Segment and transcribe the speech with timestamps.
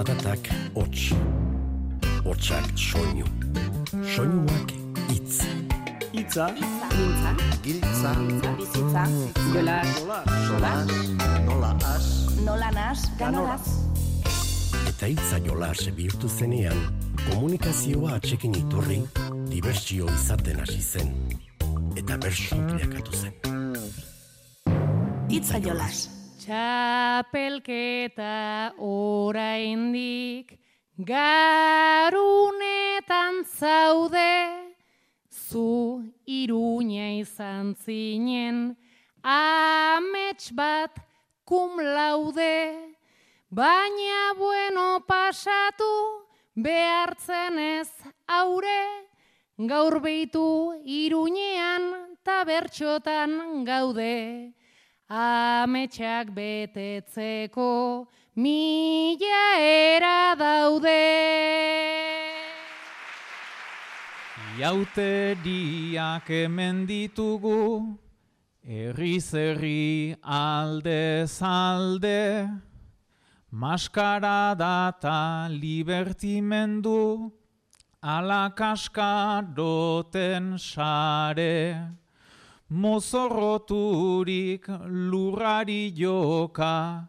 [0.00, 1.12] Zaratak hots.
[2.24, 3.26] Hotsak soinu.
[4.14, 4.70] Soinuak
[5.12, 5.42] itz.
[6.12, 8.12] Itza, Mintza, Giltza,
[8.56, 9.02] bizitza,
[9.52, 9.82] jola,
[10.46, 10.72] sola,
[11.44, 12.06] nola as,
[12.44, 13.66] nola nas, ganoraz.
[14.88, 16.80] Eta hitza jolas bihurtu zenean,
[17.26, 19.02] komunikazioa atxekin iturri,
[19.52, 21.12] dibertsio izaten hasi zen.
[22.00, 23.36] Eta bersu bilakatu zen.
[25.28, 26.19] Itza jolas.
[26.50, 28.34] Txapelketa
[28.82, 30.58] oraindik
[30.98, 32.26] garunetan
[33.46, 34.50] zaude.
[35.30, 38.74] Zu iruña izan zinen
[39.22, 40.90] amets bat
[41.46, 42.74] kum laude.
[43.48, 47.90] Baina bueno pasatu behartzen ez
[48.26, 49.06] aure.
[49.70, 51.82] Gaur beitu iruñean
[52.24, 54.50] ta bertxotan gaude
[55.10, 58.06] ametsak betetzeko
[58.36, 61.02] mila era daude.
[64.58, 67.98] Iauteriak hemen ditugu,
[68.62, 71.28] herriz herri alde,
[73.52, 77.32] maskara data libertimendu,
[78.02, 81.99] ala kaskaroten sare.
[82.70, 87.08] Mozorroturik lurrari joka,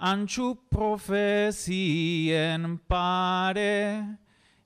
[0.00, 4.16] antxu profezien pare,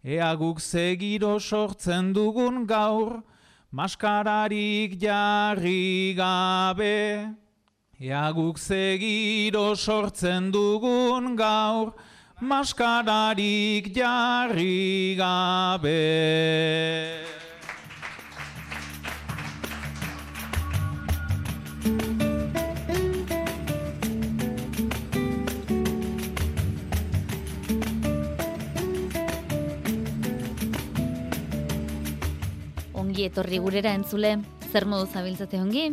[0.04, 3.24] ea guk segiro sortzen dugun gaur,
[3.72, 7.34] maskararik jarri gabe.
[7.98, 11.92] Ea guk segiro sortzen dugun gaur,
[12.40, 17.35] maskararik jarri gabe.
[33.16, 34.34] Ongi etorri gurera entzule,
[34.68, 35.86] zer modu zabiltzate ongi?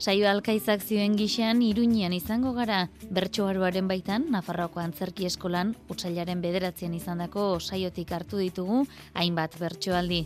[0.00, 7.44] Saio alkaizak zioen gixean iruñean izango gara, bertsoaroaren baitan, Nafarroako antzerki eskolan, utxailaren bederatzean izandako
[7.60, 10.22] saiotik hartu ditugu, hainbat bertsoaldi.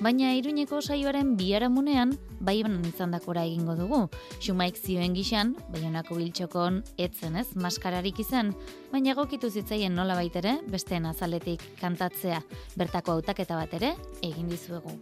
[0.00, 4.00] Baina iruñeko saioaren biharamunean, bai banan izandakora egingo dugu.
[4.40, 8.54] Xumaik zioen gixan, baionako biltxokon etzen ez, maskararik izan,
[8.94, 12.40] baina egokitu zitzaien nola baitere, besteen azaletik kantatzea,
[12.80, 13.92] bertako hautaketa bat ere,
[14.22, 14.96] egin dizuegu.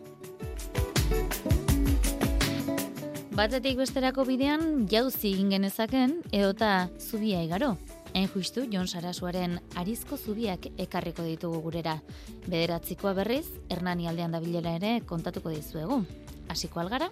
[3.36, 7.74] Batetik besterako bidean jauzi egin genezaken edota zubia igaro.
[8.16, 11.98] Hain justu Jon Sarasuaren arizko zubiak ekarriko ditugu gurera.
[12.46, 16.00] Bederatzikoa berriz, Hernani aldean dabilera ere kontatuko dizuegu.
[16.48, 17.10] Hasiko algara?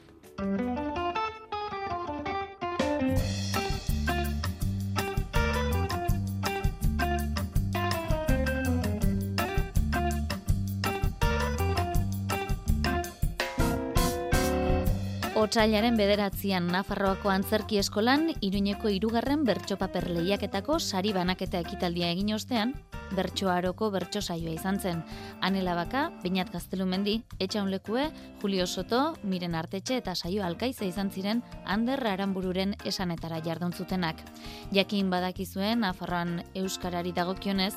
[15.45, 22.73] Otsailaren bederatzian Nafarroako antzerki eskolan Iruñeko hirugarren bertsopaper lehiaketako sari banaketa ekitaldia egin ostean,
[23.13, 25.03] bertsoaroko bertso saioa izan zen.
[25.45, 28.07] Anela Baka, Beñat Gaztelumendi, Etxaun Lekue,
[28.41, 34.25] Julio Soto, Miren Artetxe eta saio alkaiza izan ziren Ander Aranbururen esanetara jardun zutenak.
[34.73, 37.75] Jakin badakizuen Nafarroan euskarari dagokionez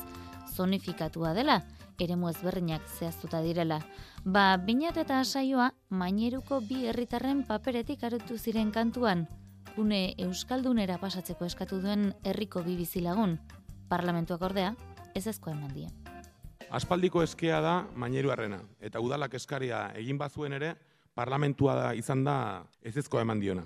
[0.56, 1.66] zonifikatua dela,
[2.02, 3.80] eremu ezberdinak zehaztuta direla.
[4.26, 9.28] Ba, binat eta saioa, maineruko bi herritarren paperetik arutu ziren kantuan,
[9.78, 13.38] une euskaldunera pasatzeko eskatu duen herriko bi bizilagun.
[13.90, 14.76] Parlamentuak ordea,
[15.16, 15.88] ez ezko eman die.
[16.70, 20.74] Aspaldiko eskea da maineruarrena, eta udalak eskaria egin bazuen ere,
[21.16, 23.64] parlamentua da izan da ezezkoa eman diona.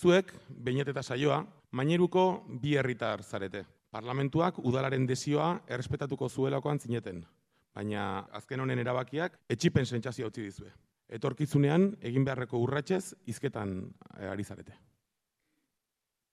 [0.00, 1.40] Zuek, beinet eta saioa,
[1.72, 3.64] maineruko bi herritar zarete.
[3.90, 7.24] Parlamentuak udalaren desioa errespetatuko zuelakoan zineten,
[7.76, 10.72] baina azken honen erabakiak etxipen sentsazio utzi dizue.
[11.06, 13.78] Etorkizunean egin beharreko urratsez hizketan
[14.18, 14.74] eh, ari zarete.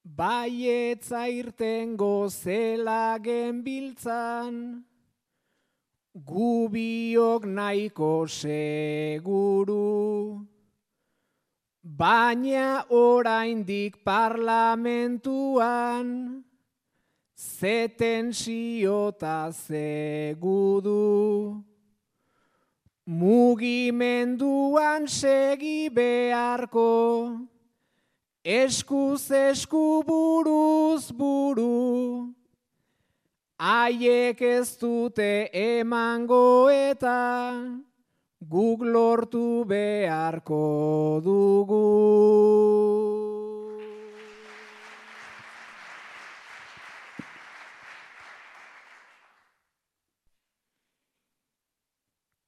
[0.03, 4.83] baietza irtengo zela genbiltzan,
[6.13, 10.43] gubiok nahiko seguru,
[11.83, 16.43] baina oraindik parlamentuan,
[17.43, 21.63] zeten siota zegudu.
[23.05, 27.35] Mugimenduan segi beharko,
[28.43, 32.31] eskuz esku buruz buru,
[33.59, 37.59] haiek ez dute emango eta
[38.39, 43.22] guk lortu beharko dugu.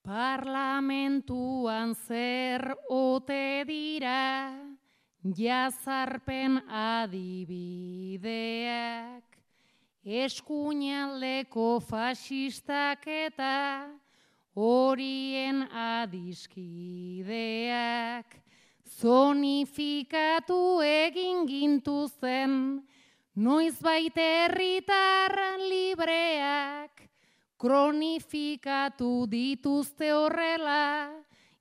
[0.06, 2.62] Parlamentuan zer
[2.94, 4.54] ote dira,
[5.25, 8.13] jazarpen adibideak,
[10.06, 13.90] eskuinaldeko fasistak eta
[14.54, 16.86] horien adiskideak,
[19.02, 22.86] zonifikatu egin gintuzen,
[23.34, 25.34] noiz baite herritar
[25.66, 27.10] libreak,
[27.66, 31.10] kronifikatu dituzte horrela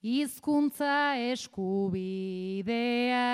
[0.04, 3.24] hizkuntza eskubidea.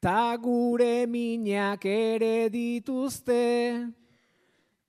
[0.00, 3.92] Ta gure minak ere dituzte,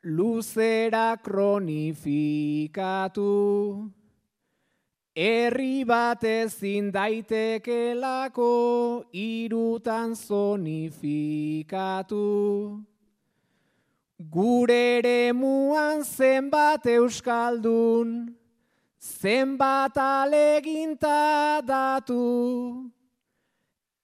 [0.03, 3.91] luzera kronifikatu.
[5.15, 12.17] Herri bat ezin daitekelako irutan zonifikatu.
[14.17, 18.35] Gure ere muan zenbat euskaldun,
[18.97, 22.89] zenbat aleginta datu.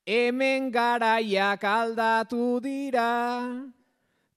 [0.05, 3.65] Hemen garaiak aldatu dira,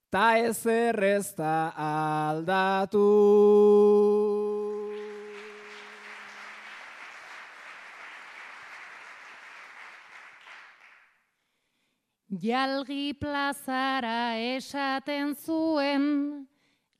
[0.09, 4.42] ta ez errezta aldatu.
[12.33, 16.47] Jalgi plazara esaten zuen,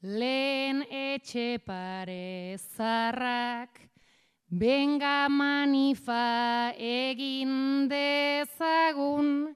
[0.04, 3.80] lehen etxe pare zarrak,
[4.48, 9.56] benga manifa egin dezagun,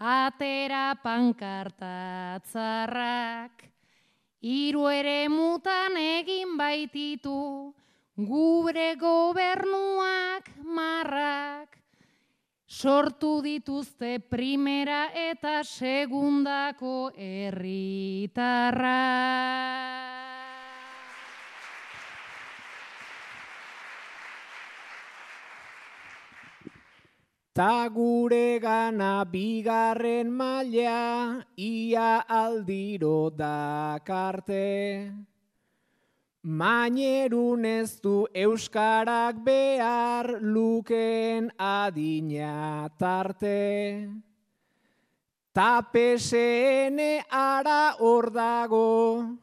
[0.00, 3.62] atera pankartatzarrak.
[4.42, 7.72] Iru ere mutan egin baititu,
[8.16, 11.81] gure gobernuak marrak,
[12.72, 18.96] sortu dituzte primera eta segundako herritarra.
[27.52, 34.62] Ta gure gana bigarren maila ia aldiro dakarte.
[36.42, 44.10] Mainerun ez du euskarak behar luken adina tarte.
[45.54, 46.98] Ta PSN
[47.30, 49.38] ara hor dago,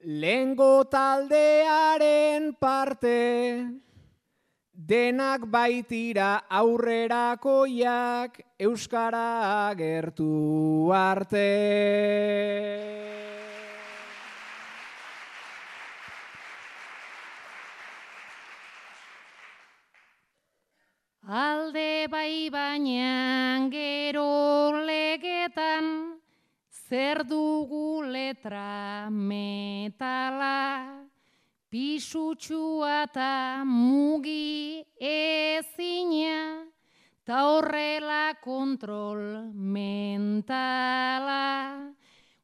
[0.00, 3.68] lengo taldearen parte.
[4.72, 11.48] Denak baitira aurrerakoiak euskara agertu arte.
[21.28, 26.16] Alde bai baina gero legetan,
[26.88, 31.04] zer dugu letra metala,
[31.68, 36.64] pisutxua eta mugi ezina,
[37.26, 41.44] ta horrela kontrol mentala.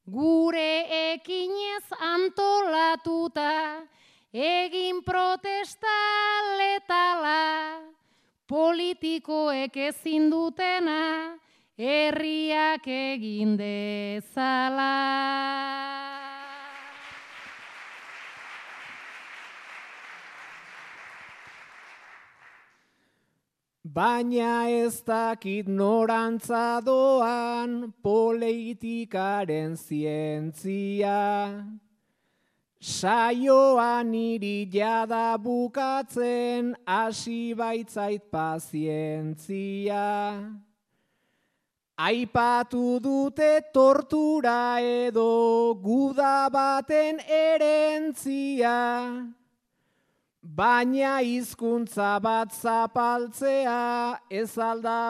[0.05, 0.85] Gure
[1.17, 3.81] ekinez antolatuta,
[4.29, 5.97] egin protesta
[6.61, 7.94] letala,
[8.46, 11.39] politikoek ezin dutena
[11.79, 14.91] herriak egin dezala.
[23.94, 31.20] Baina ez dakit norantza doan politikaren zientzia.
[32.84, 40.05] Saioan niri jada bukatzen hasi baitzait pazientzia.
[41.96, 48.76] Aipatu dute tortura edo guda baten erentzia.
[50.44, 55.08] Baina hizkuntza bat zapaltzea ez alda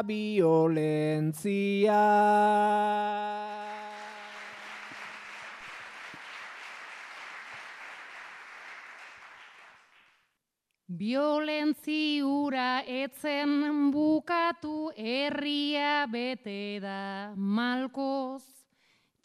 [10.94, 18.46] Biolentziura etzen bukatu herria bete da malkoz,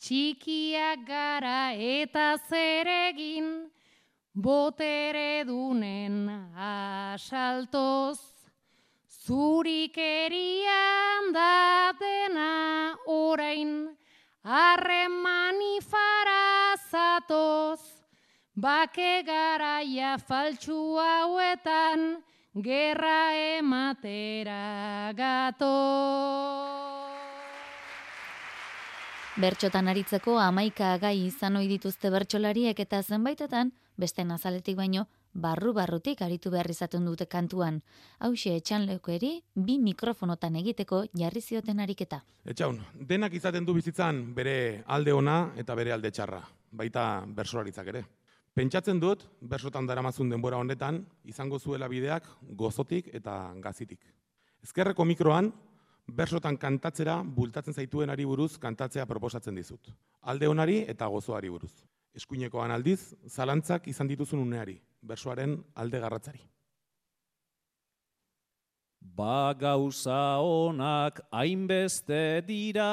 [0.01, 3.69] txikiak gara eta zeregin,
[4.33, 6.25] botere dunen
[6.57, 8.17] asaltoz.
[9.29, 13.93] Zurik erian da dena orain,
[14.41, 17.98] harremani farazatoz.
[18.59, 22.17] Bake garaia faltsu hauetan,
[22.59, 25.69] gerra ematera gato.
[29.39, 36.51] Bertxotan aritzeko amaika gai izan ohi dituzte bertsolariek eta zenbaitetan, beste nazaletik baino, barru-barrutik aritu
[36.51, 37.79] behar izaten dute kantuan.
[38.19, 42.25] Hauxe etxan leukoeri, bi mikrofonotan egiteko jarri zioten ariketa.
[42.43, 48.07] Etxaun, denak izaten du bizitzan bere alde ona eta bere alde txarra, baita bersolaritzak ere.
[48.59, 52.25] Pentsatzen dut, bersotan daramazun denbora honetan, izango zuela bideak
[52.59, 54.01] gozotik eta gazitik.
[54.65, 55.47] Ezkerreko mikroan,
[56.19, 59.93] bersotan kantatzera bultatzen zaituenari buruz kantatzea proposatzen dizut.
[60.27, 61.71] Alde onari eta gozoari buruz.
[62.19, 64.75] Eskuinekoan aldiz, zalantzak izan dituzun uneari,
[65.07, 66.43] bersoaren alde garratzari.
[68.99, 72.91] Ba gauza onak hainbeste dira,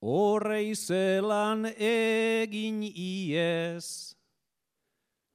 [0.00, 4.16] horrei zelan egin iez.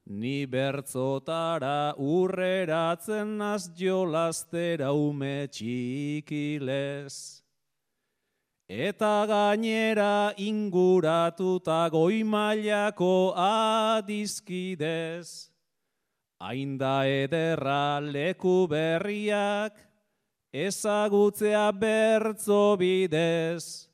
[0.06, 7.42] Ni bertzotara urreratzen az jolastera ume txikilez.
[8.68, 15.28] Eta gainera inguratuta goi mailako adizkidez.
[16.40, 19.76] Ainda ederra leku berriak,
[20.50, 23.91] ezagutzea bertzo bidez.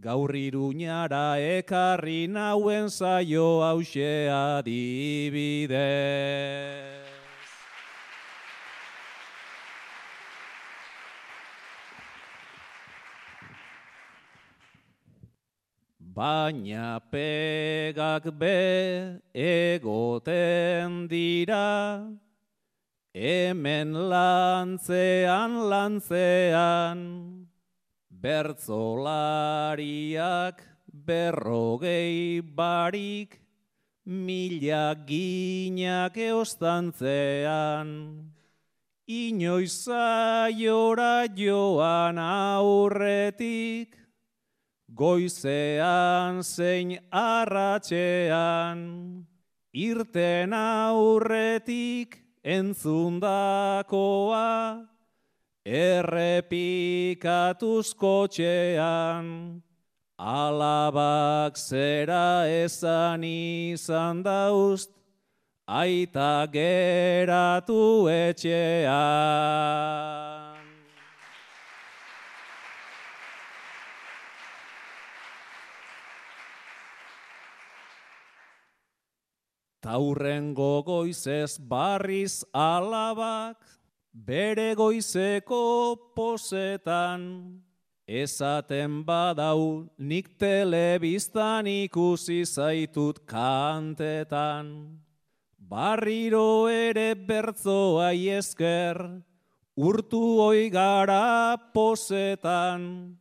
[0.00, 5.84] Gaur iruñara ekarri nauen zaio hause adibidez.
[16.14, 22.06] Baina pegak be egoten dira,
[23.12, 27.43] hemen lantzean lantzean,
[28.24, 33.36] bertzolariak berrogei barik,
[34.06, 38.24] mila ginak eostantzean.
[39.04, 43.92] Inoiz aiora joan aurretik,
[44.94, 49.26] Goizean zein arratxean,
[49.74, 54.93] irten aurretik entzundakoa,
[55.64, 59.62] errepikatuz kotxean,
[60.18, 64.90] alabak zera esan izan daust,
[65.66, 69.64] aita geratu etxean.
[79.84, 83.56] Taurrengo goizez barriz alabak,
[84.14, 87.60] bere goizeko posetan,
[88.06, 95.00] esaten badau nik telebistan ikusi zaitut kantetan.
[95.58, 99.02] Barriro ere bertzoa esker,
[99.76, 103.18] urtu oigara posetan,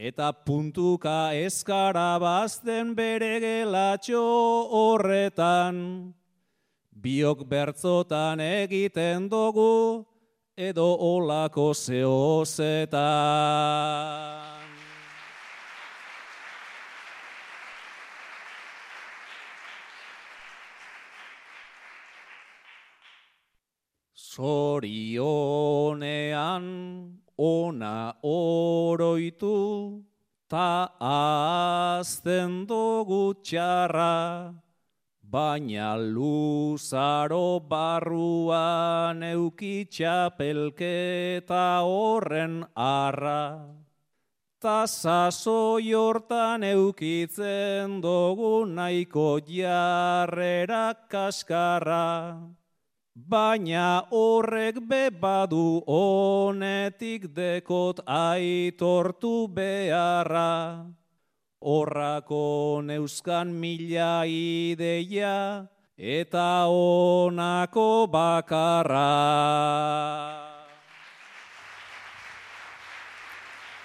[0.00, 4.22] Eta puntuka eskara bazten bere gelatxo
[4.72, 6.14] horretan,
[6.88, 10.06] biok bertzotan egiten dugu,
[10.60, 13.00] edo olako zehozetan.
[24.30, 25.56] Zorionean
[27.36, 29.56] ona oroitu,
[30.48, 34.54] ta azten dugu txarra,
[35.30, 43.60] baina luzaro barruan eukitxapelketa horren arra.
[44.60, 52.36] Ta sasoi hortan eukitzen dugu nahiko jarrera kaskarra.
[53.14, 60.99] Baina horrek be badu honetik dekot aitortu beharra.
[61.60, 69.04] Horrako neuskan mila ideia eta honako bakarra.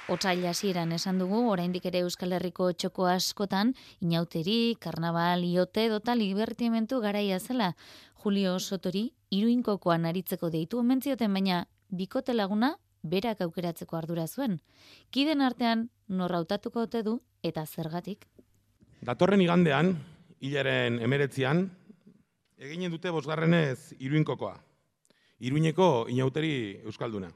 [0.08, 7.02] Otsaila hasieran esan dugu, oraindik ere Euskal Herriko txoko askotan, inauteri, karnaval, iote, dota libertimentu
[7.04, 7.74] garaia zela.
[8.24, 14.60] Julio Sotori, iruinkokoan aritzeko deitu omentzioten, baina bikote laguna berak aukeratzeko ardura zuen.
[15.12, 18.26] Kiden artean norrautatuko ote du eta zergatik.
[19.06, 19.94] Datorren igandean,
[20.42, 21.68] hilaren emeretzian,
[22.58, 24.56] eginen dute bosgarrenez iruinkokoa.
[25.46, 27.30] Iruineko inauteri euskalduna.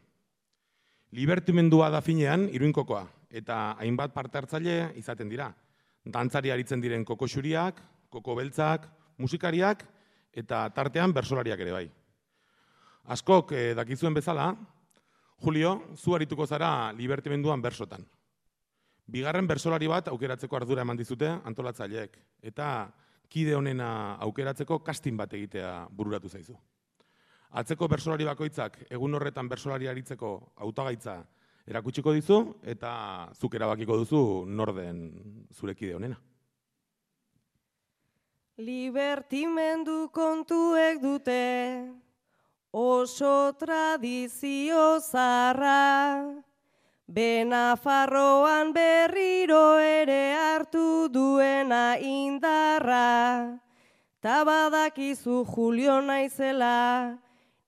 [1.14, 5.50] Libertimendua da finean iruinkokoa, eta hainbat parte hartzaile izaten dira.
[6.06, 9.84] Dantzari aritzen diren kokoxuriak, koko beltzak, musikariak,
[10.34, 11.88] eta tartean bersolariak ere bai.
[13.10, 14.52] Askok eh, dakizuen bezala,
[15.40, 18.04] Julio, zu harituko zara libertimenduan bersotan.
[19.08, 22.18] Bigarren bersolari bat aukeratzeko ardura eman dizute antolatzaileek
[22.52, 22.68] eta
[23.30, 26.58] kide honena aukeratzeko kastin bat egitea bururatu zaizu.
[27.50, 31.16] Atzeko bersolari bakoitzak egun horretan bersolari aritzeko hautagaitza
[31.70, 32.40] erakutsiko dizu
[32.74, 32.92] eta
[33.34, 35.02] zuk erabakiko duzu norden
[35.54, 36.20] zure kide honena.
[38.60, 41.40] Libertimendu kontuek dute
[42.72, 46.44] oso tradizio zarra,
[47.10, 53.58] Benafarroan berriro ere hartu duena indarra,
[54.22, 57.18] ta badakizu Julio naizela,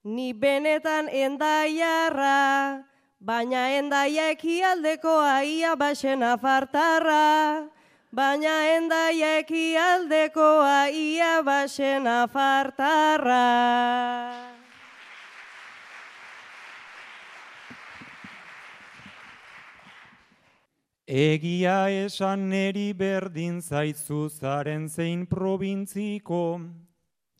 [0.04, 2.86] ni benetan endaiarra,
[3.18, 7.66] baina endaia ekialdeko aia basena fartarra,
[8.14, 13.42] baina endaia ekialdeko aia basena fartarra.
[21.12, 26.58] Egia esan neri berdin zaitzu zaren zein probintziko,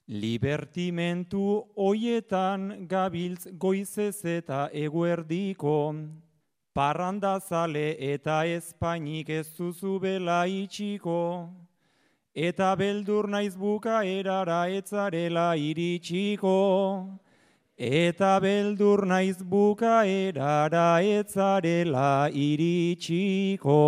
[0.07, 5.95] libertimentu hoietan gabiltz goizez eta eguerdiko,
[6.77, 11.49] parrandazale eta espainik ez zuzu bela itxiko,
[12.35, 16.59] eta beldur naiz buka erara etzarela iritsiko,
[17.83, 23.79] Eta beldur naiz buka erara etzarela iritsiko.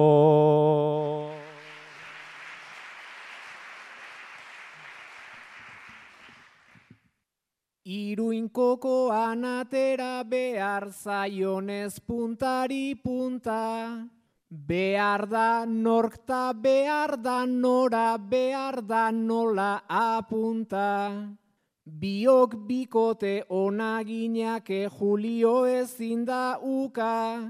[7.87, 14.09] Iruinkoko anatera behar zaionez puntari punta.
[14.51, 21.44] Behar da norkta, behar da nora, behar da nola apunta.
[21.85, 27.45] Biok bikote onaginake Julio ezin da uka.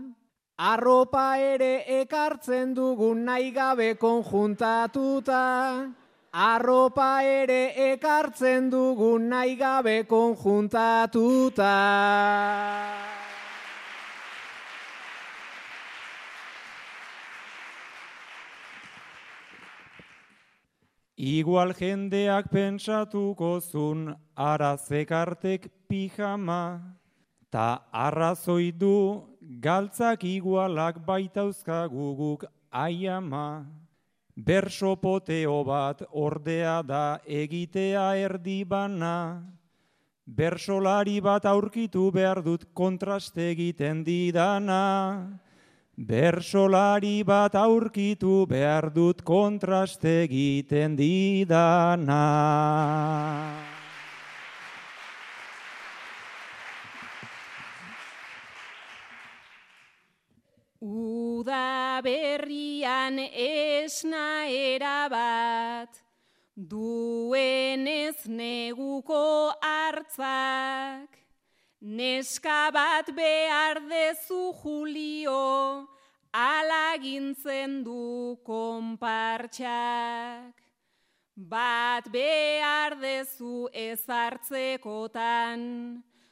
[0.58, 5.86] Arropa ere ekartzen dugun nahi gabe konjuntatuta.
[6.32, 11.72] Arropa ere ekartzen dugun nahi gabe konjuntatuta.
[21.14, 26.82] Igual jendeak pentsatuko zun arazekartek pijama,
[27.50, 29.22] ta arrazoi du
[29.62, 33.64] galtzak igualak baitauzka guguk aiama.
[34.34, 39.46] Berso poteo bat ordea da egitea erdi bana,
[40.26, 45.38] bersolari bat aurkitu behar dut kontraste egiten didana.
[45.94, 52.18] Bersolari bat aurkitu behar dut kontraste egiten didana.
[60.82, 66.02] Uda berrian esna erabat,
[66.58, 71.23] duenez neguko hartzak,
[71.84, 75.86] neska bat behar dezu Julio,
[76.32, 79.62] alagintzen du konpartxak.
[81.36, 85.60] Bat behar dezu ezartzekotan,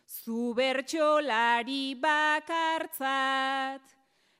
[0.07, 3.83] zu bertxolari bakartzat,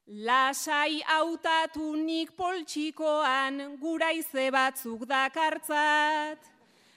[0.07, 6.52] Lasai hautatu nik poltsikoan guraize batzuk dakartzat.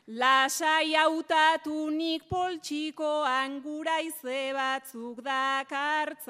[0.07, 6.29] Lasai hautatu nik poltsikoan guraize batzuk dakartzat.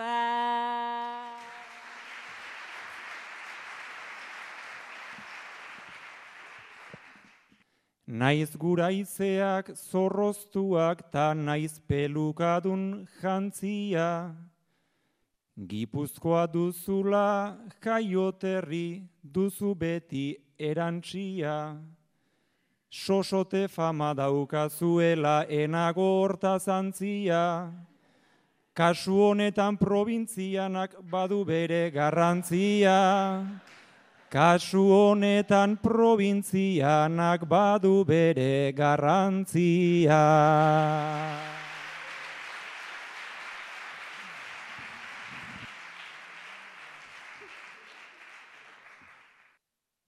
[8.07, 14.35] Naiz guraizeak zorroztuak ta naiz pelukadun jantzia.
[15.67, 20.25] Gipuzkoa duzula jaioterri duzu beti
[20.57, 21.75] erantxia.
[22.89, 27.71] Sosote fama daukazuela enago horta zantzia.
[28.75, 33.43] Kasu honetan probintzianak badu bere garrantzia.
[34.29, 40.23] Kasu honetan probintzianak badu bere garrantzia.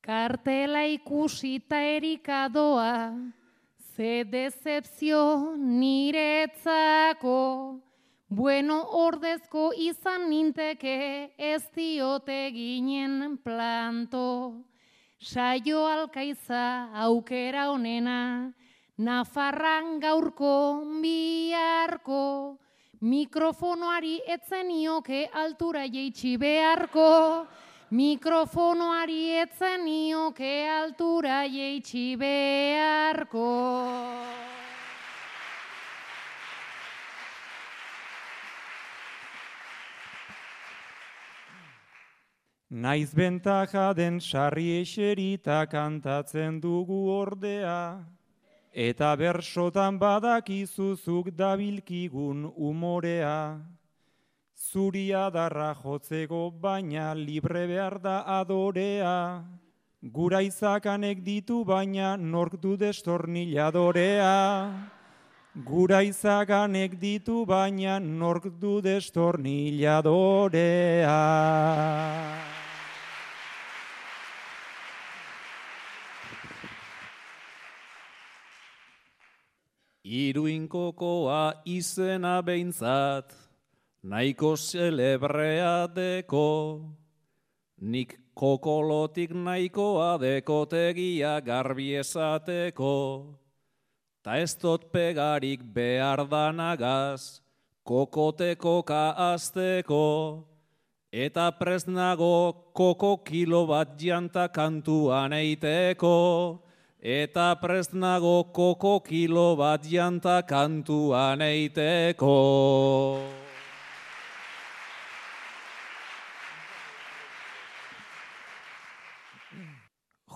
[0.07, 3.11] Kartela ikusita erikadoa,
[3.91, 7.39] ze decepzio niretzako,
[8.29, 10.95] bueno ordezko izan ninteke
[11.35, 14.63] ez diote ginen planto.
[15.19, 18.53] Saio alkaiza aukera onena,
[18.97, 22.23] Nafarran gaurko biharko,
[23.01, 27.11] mikrofonoari etzenioke altura jeitsi beharko,
[27.89, 33.47] Mikrofonoari etzen nioke altura jeitsi beharko.
[42.69, 48.03] Naiz bentaja den sarri eserita kantatzen dugu ordea,
[48.73, 53.76] eta bersotan badakizuzuk dabilkigun umorea.
[54.57, 59.45] Zuria darra jotzeko baina libre behar da adorea,
[60.01, 64.89] gura izakanek ditu baina nork du destorniladorea.
[65.63, 71.13] Gura izaganek ditu baina nork du destorniladorea.
[80.03, 83.46] Iruinkokoa izena behintzat,
[84.03, 86.81] nahiko celebrea deko,
[87.81, 93.33] nik kokolotik nahikoa dekotegia garbi esateko,
[94.23, 97.41] ta ez dot pegarik behar danagaz,
[97.83, 100.45] kokoteko kaazteko,
[101.11, 106.61] eta presnago koko kilo bat janta kantuan eiteko,
[107.01, 113.46] eta prest nago koko kilo bat janta kantuan eiteko.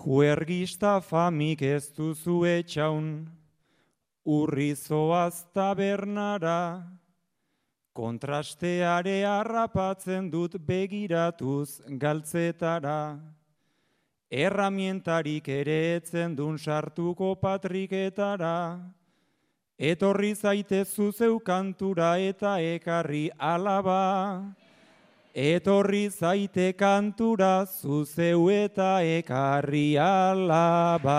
[0.02, 3.28] Juergista famik ez duzu etxaun,
[4.26, 6.82] urri zoaz tabernara,
[7.94, 13.20] kontrasteare harrapatzen dut begiratuz galtzetara.
[14.26, 18.80] Erramientarik ere etzen dun sartuko patriketara,
[19.78, 24.61] etorri zaite zuzeu kantura eta ekarri alaba.
[25.32, 31.14] Etorri zaite kantura zuzeu eta ekarri alaba.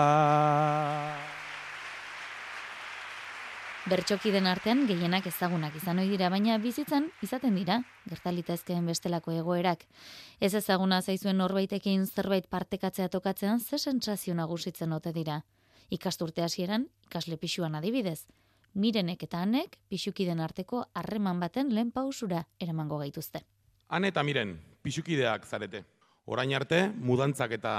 [3.90, 9.82] Bertxokiden artean gehienak ezagunak izan ohi dira, baina bizitzan izaten dira, gertalitezkeen bestelako egoerak.
[10.38, 15.40] Ez ezaguna zaizuen norbaitekin zerbait partekatzea tokatzean ze sentsazio nagusitzen ote dira.
[15.90, 18.28] Ikasturte hasieran ikasle pixuan adibidez.
[18.74, 23.42] Mirenek eta hanek pixukiden arteko harreman baten lehen pausura eramango gaituzte.
[23.88, 25.84] Han eta miren, pixukideak zarete.
[26.26, 27.74] Orain arte, mudantzak eta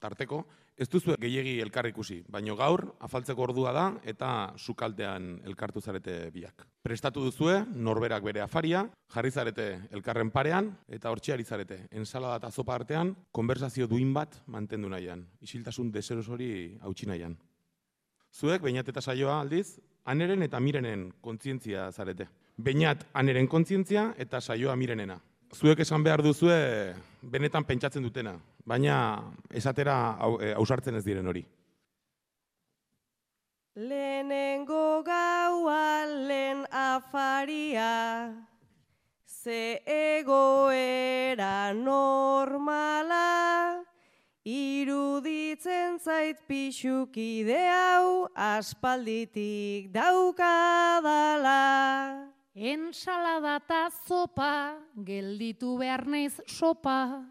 [0.00, 0.42] tarteko,
[0.76, 6.66] ez duzu gehiegi elkar ikusi, baino gaur afaltzeko ordua da eta sukaldean elkartu zarete biak.
[6.82, 8.82] Prestatu duzue, norberak bere afaria,
[9.14, 11.86] jarri zarete elkarren parean eta hortxiari zarete.
[11.90, 15.24] Ensalada eta zopa artean, konversazio duin bat mantendu nahian.
[15.40, 17.38] Isiltasun deseros hori hautsi nahian.
[18.32, 22.28] Zuek, bainat eta saioa aldiz, aneren eta mirenen kontzientzia zarete.
[22.56, 25.18] Bainat aneren kontzientzia eta saioa mirenena.
[25.52, 30.16] Zuek esan behar duzue benetan pentsatzen dutena, baina esatera
[30.56, 31.44] ausartzen ez diren hori.
[33.76, 38.32] Lehenengo gaua lehen afaria,
[39.24, 43.82] ze egoera normala,
[44.44, 51.58] iruditzen zait pixukide hau aspalditik daukadala.
[52.54, 57.24] Ensalada eta zopa, gelditu behar naiz sopa.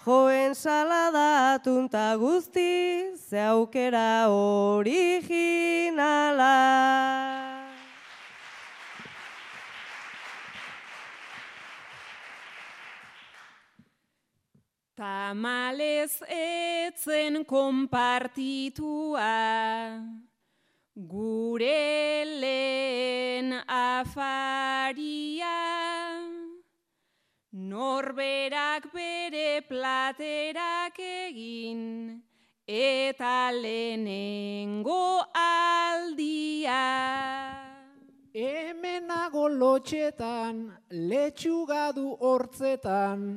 [0.04, 5.04] Joen salada atunta guztiz, zeaukera originala.
[15.04, 19.32] Tamalez etzen konpartitua,
[20.96, 25.58] gure lehen afaria,
[27.52, 31.84] norberak bere platerak egin,
[32.66, 36.80] eta lehenengo aldia.
[38.32, 40.64] Hemenago lotxetan,
[41.12, 43.28] letxugadu hortzetan,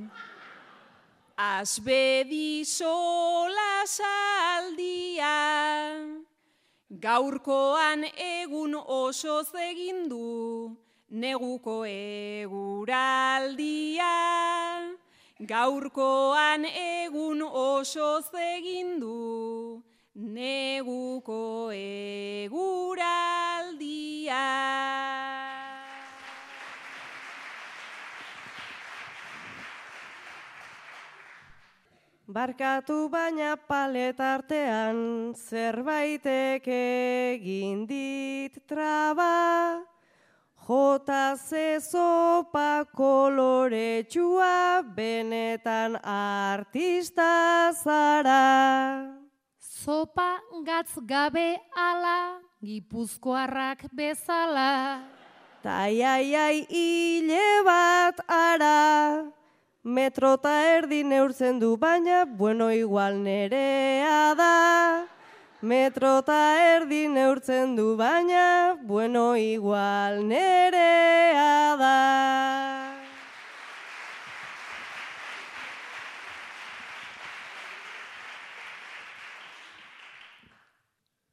[1.39, 5.37] Azbedi sola saldia,
[6.89, 10.75] gaurkoan egun oso zegindu,
[11.11, 12.89] neguko eguraldia.
[15.39, 19.83] Gaurkoan egun oso zegindu,
[20.15, 22.97] neguko eguraldia.
[32.37, 34.99] Barkatu baina paletartean
[35.33, 39.81] zerbaitek egin dit traba.
[40.67, 49.17] Jota zezopa koloretsua benetan artista zara.
[49.57, 50.37] Zopa
[50.69, 55.01] gatz gabe ala, gipuzkoarrak bezala.
[55.65, 59.25] Taiaiai hile bat ara,
[59.87, 65.07] metrota erdi neurtzen du baina, bueno igual nerea da.
[65.63, 71.97] Metrota erdi neurtzen du baina, bueno igual nerea da.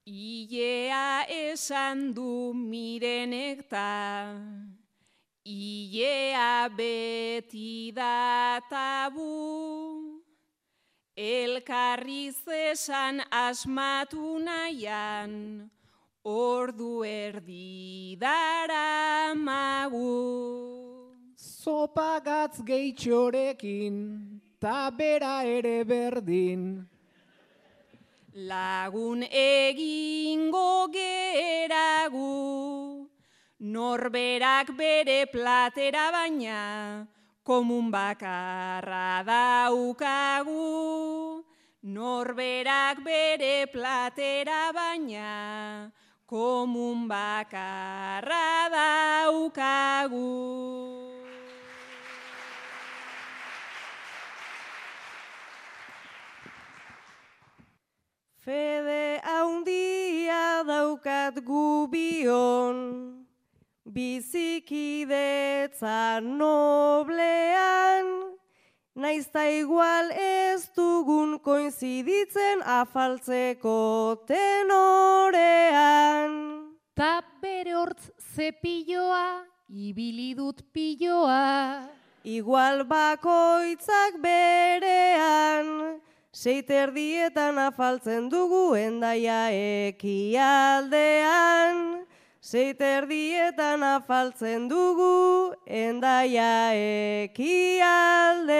[0.05, 4.45] Ilea esan du mirenek ta,
[5.45, 10.21] Ilea beti da tabu,
[11.17, 15.69] Elkarriz esan asmatu nahian,
[16.23, 21.11] Ordu erdi dara magu.
[21.35, 26.87] Zopa gatz gehitxorekin, ta bera ere berdin.
[28.33, 32.31] Lagun egingo geragu,
[33.63, 37.07] norberak bere platera baina,
[37.47, 40.59] komun bakarra daukagu.
[41.83, 45.91] Norberak bere platera baina,
[46.27, 50.27] komun bakarra daukagu.
[58.43, 63.22] Fede haundia daukat gubion,
[63.93, 68.05] bizikidetza noblean,
[68.95, 76.31] naizta igual ez dugun koinziditzen afaltzeko tenorean.
[76.95, 81.87] Ta bere hortz zepilloa, ibili dut pilloa.
[82.23, 85.99] Igual bakoitzak berean,
[86.33, 90.41] Seiterdietan afaltzen dugu endaia ekialdean.
[92.43, 98.51] Seiterdietan afaltzen dugu endaia ekialdean.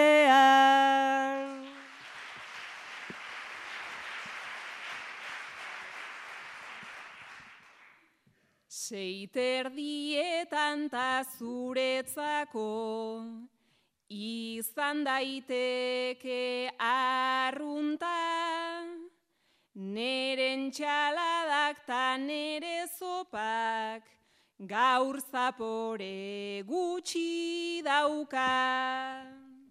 [8.72, 12.72] Seiterdietan ta zuretzako,
[14.08, 18.73] izan daiteke arrunta,
[19.76, 24.04] neren txaladak ta nere zopak,
[24.68, 29.26] gaur zapore gutxi dauka.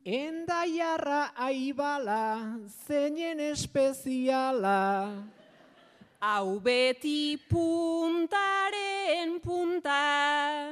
[0.04, 5.22] Endaiarra aibala, zeinen espeziala.
[6.22, 10.66] Hau beti puntaren punta,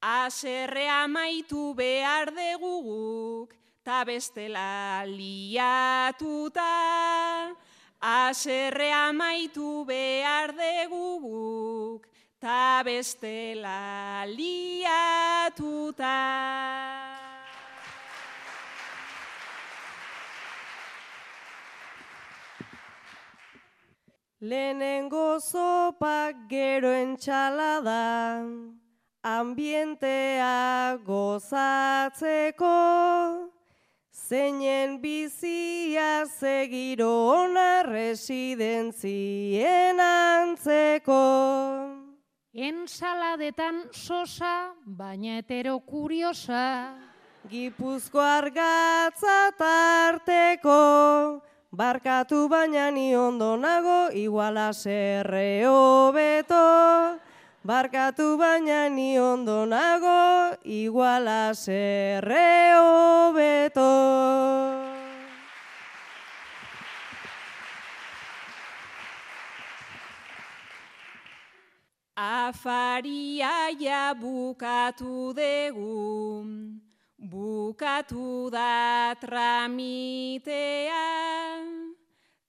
[0.00, 6.70] aserrea maitu behar deguguk, ta bestela liatuta.
[8.00, 12.06] Aserrea maitu behar deguguk,
[12.38, 16.06] ta bestela liatuta.
[24.40, 28.46] Lehenengo zopak gero entxalada,
[29.24, 32.70] ambientea gozatzeko,
[34.26, 41.22] zeinen bizia segiro ona residentzien antzeko.
[42.52, 46.94] Ensaladetan sosa, baina hetero kuriosa.
[47.48, 57.27] Gipuzko argatza tarteko, barkatu baina ni ondo nago, iguala serre hobeto.
[57.68, 63.92] Barkatu baina ni ondo nago, iguala serre hobeto.
[72.16, 76.48] Afaria ja bukatu dugu,
[77.20, 81.04] bukatu da tramitea,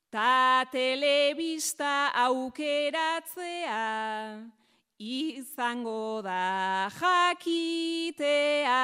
[0.09, 3.83] ta telebista aukeratzea,
[4.99, 8.75] izango da jakitea.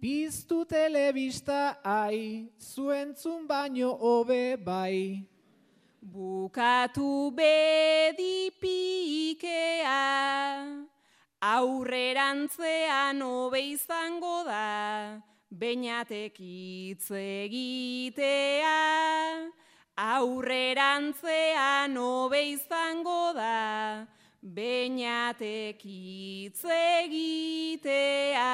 [0.00, 5.26] Piztu telebista ai, zuentzun baino hobe bai.
[6.02, 8.16] Bukatu bedipikea,
[11.40, 18.78] aurrerantzean hobe izango da, beinatek hitz egitea,
[19.94, 24.06] aurrerantzean hobe izango da,
[24.42, 28.48] beinatek hitz egitea.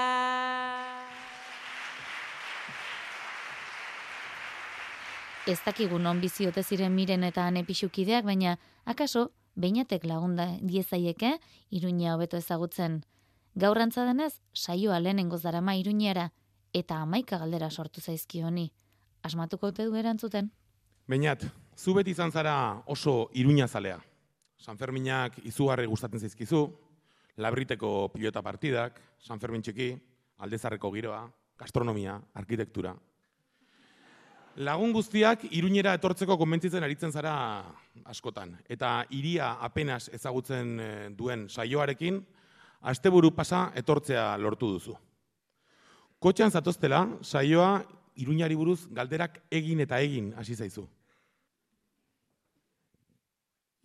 [5.46, 11.38] Ez dakigu non biziote ziren miren eta ane pixukideak, baina akaso beinatek lagunda diezaieke
[11.70, 13.04] iruña hobeto ezagutzen.
[13.54, 16.32] Gaur denez, saioa lehenengo zarama iruñara
[16.74, 18.72] eta amaika galdera sortu zaizki honi.
[19.22, 20.50] Asmatuko ote du erantzuten?
[21.08, 21.46] Beinat,
[21.76, 23.68] zu beti izan zara oso iruña
[24.66, 24.72] zalea.
[24.74, 26.66] San Ferminak izugarri gustatzen zaizkizu,
[27.38, 29.96] labriteko pilota partidak, San Fermin txiki,
[30.38, 32.94] aldezarreko giroa, gastronomia, arkitektura.
[34.56, 37.62] Lagun guztiak iruñera etortzeko konbentzitzen aritzen zara
[38.06, 38.56] askotan.
[38.68, 42.24] Eta iria apenas ezagutzen eh, duen saioarekin,
[42.80, 44.96] asteburu pasa etortzea lortu duzu.
[46.18, 47.84] Kotxean zatoztela, saioa
[48.16, 50.88] iruñari buruz galderak egin eta egin hasi zaizu.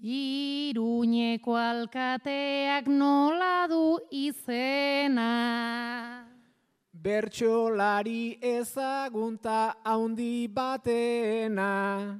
[0.02, 5.30] Iruñeko alkateak nola du izena.
[6.92, 12.18] Bertxolari ezagunta haundi batena.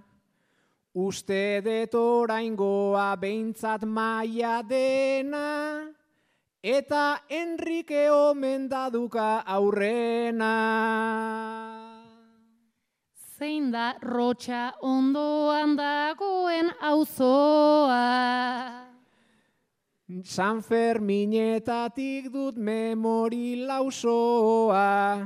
[0.94, 5.90] Uste det oraingoa behintzat maia dena.
[6.62, 10.54] Eta Enrique omen daduka aurrena.
[13.42, 17.98] Zein da rotxa ondoan dagoen auzoa.
[20.22, 25.26] San Ferminetatik dut memori lausoa.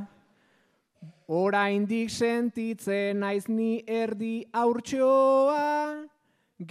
[1.28, 6.08] Oraindik sentitzen naiz ni erdi aurtsoa.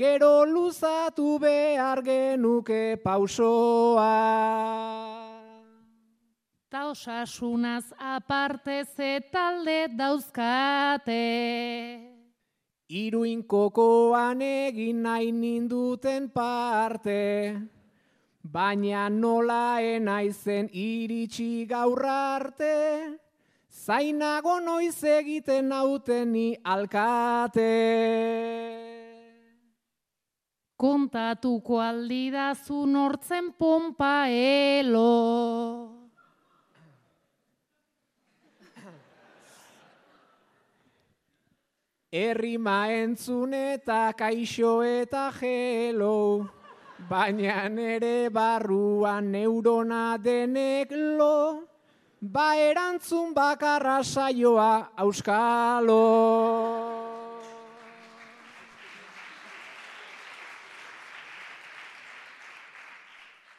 [0.00, 4.08] Gero luzatu behar genuke pausoa.
[6.74, 11.20] Ta osasunaz aparte ze talde dauzkate.
[12.88, 17.54] Iruin kokoan egin nahi ninduten parte.
[18.42, 22.74] Baina nola enaizen iritsi gaur arte.
[23.70, 27.72] Zainago noiz egiten nauteni alkate.
[30.76, 36.03] Kontatuko aldidazu nortzen pompa elo.
[42.14, 46.46] Errima entzun eta kaixo eta gelo,
[47.10, 51.66] baina nere barruan neurona denek lo,
[52.22, 55.98] ba erantzun bakarra saioa auskalo.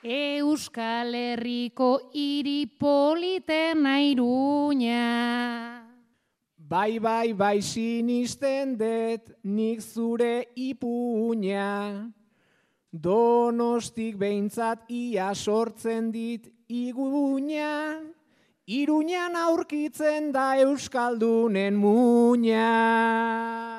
[0.02, 5.85] Euskal Herriko iripolitena iruña.
[6.68, 12.10] Bai, bai, bai sinisten dut nik zure ipuña.
[12.90, 18.02] Donostik behintzat ia sortzen dit iguña.
[18.66, 23.75] Iruñan aurkitzen da Euskaldunen muña.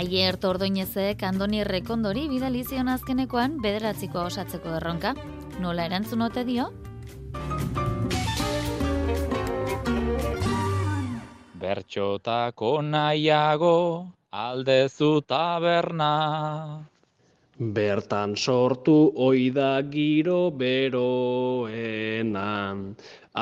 [0.00, 5.10] Aier tordoinezek Andoni Rekondori bidali zion azkenekoan bederatziko osatzeko erronka.
[5.60, 6.64] Nola erantzun ote dio?
[11.60, 13.74] Bertxotako nahiago
[14.44, 16.08] aldezu taberna.
[17.60, 22.46] Bertan sortu oida giro beroena,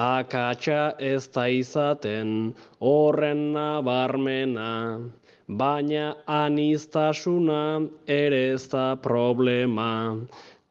[0.03, 2.35] akatsa ez da izaten
[2.83, 4.73] horren nabarmena,
[5.49, 10.17] baina anistasuna ere ez da problema.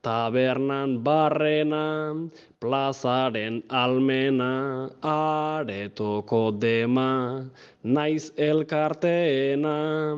[0.03, 2.13] Tabernan barrena,
[2.61, 7.43] plazaren almena, aretoko dema,
[7.83, 10.15] naiz elkarteena.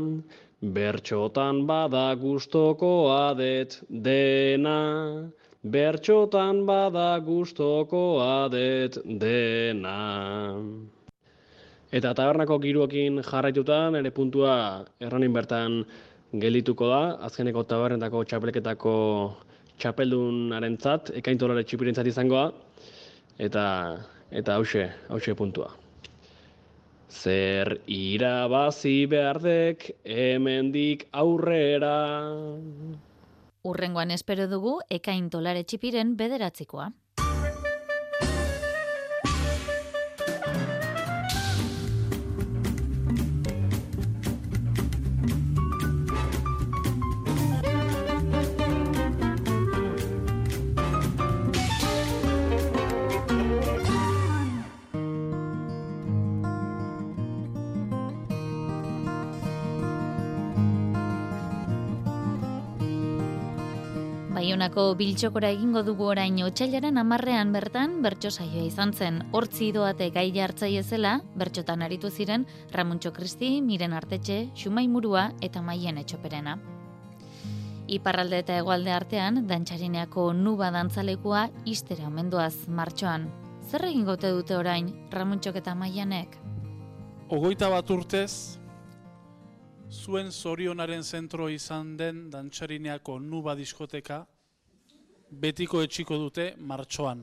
[0.61, 5.31] Bertxotan bada gustoko adet dena,
[5.63, 9.97] bertxotan bada gustoko adet dena.
[11.89, 15.79] Eta tabernako giroekin jarraitutan, ere puntua erranin bertan
[16.37, 18.93] geldituko da, azkeneko tabernetako txapelketako
[19.81, 22.51] txapeldunarentzat, ekaintolare txipirentzat izangoa,
[23.41, 23.65] eta
[24.29, 25.71] eta hause, hause puntua.
[27.09, 31.95] Zer irabazi behardek hemendik aurrera.
[33.65, 36.91] Urrengoan espero dugu ekaintolare txipiren bederatzikoa.
[64.79, 69.17] Baionako biltxokora egingo dugu orain otxailaren amarrean bertan bertso saioa izan zen.
[69.35, 75.61] Hortzi doate gai jartzaile zela, bertxotan aritu ziren Ramuntxo Kristi, Miren Artetxe, Xumai Murua eta
[75.61, 76.55] Maien Etxoperena.
[77.87, 83.27] Iparralde eta hegoalde artean, dantxarineako nuba dantzalekua istera omenduaz martxoan.
[83.67, 86.39] Zer egin gote dute orain, Ramuntxok eta Maianek?
[87.27, 88.57] Ogoita bat urtez,
[89.91, 94.25] zuen zorionaren zentro izan den dantxarineako nuba diskoteka,
[95.31, 97.21] betiko etxiko dute martxoan.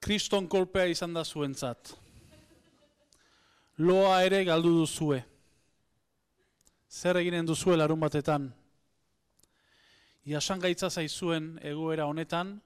[0.00, 1.94] Kriston kolpea izan da zuentzat.
[3.78, 5.20] Loa ere galdu duzue.
[6.88, 8.48] Zer eginen duzue larun batetan?
[10.28, 12.58] Iasan gaitza zaizuen egoera honetan,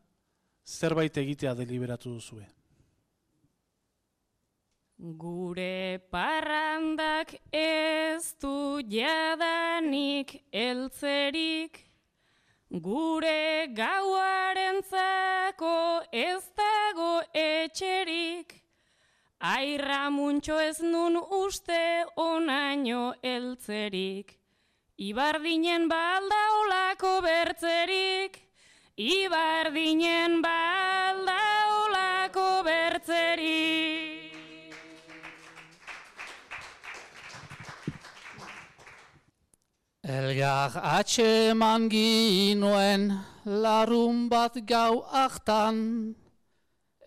[0.67, 2.45] zerbait egitea deliberatu duzue.
[5.19, 11.81] Gure parrandak ez du jadanik eltzerik,
[12.81, 15.73] gure gauarentzako
[16.11, 18.55] ez dago etxerik,
[19.39, 24.39] airra muntxo ez nun uste onaino eltzerik,
[24.97, 28.41] ibardinen balda olako bertzerik,
[28.97, 31.41] ibardinen balda
[31.85, 34.02] olako bertzerik.
[40.13, 43.03] Elgar atxeman ginuen
[43.47, 45.79] larun bat gau hartan,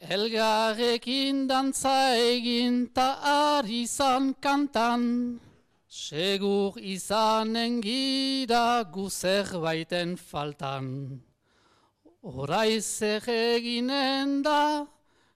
[0.01, 5.03] Elgarrekin dantza egin ta ari zan kantan,
[5.87, 11.21] Segur izanen gira gu zerbaiten faltan.
[12.23, 14.87] Horai zer eginen da